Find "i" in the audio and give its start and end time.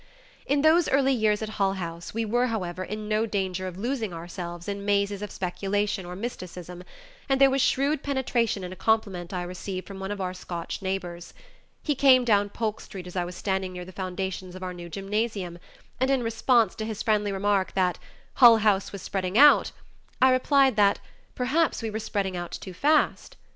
9.31-9.43, 13.15-13.25, 20.19-20.31